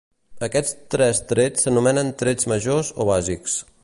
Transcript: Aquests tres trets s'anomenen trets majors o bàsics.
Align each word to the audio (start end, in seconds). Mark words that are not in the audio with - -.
Aquests 0.45 0.71
tres 0.95 1.19
trets 1.33 1.67
s'anomenen 1.67 2.11
trets 2.23 2.51
majors 2.55 2.91
o 3.05 3.09
bàsics. 3.11 3.61